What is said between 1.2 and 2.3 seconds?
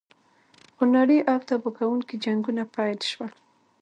او تباه کوونکي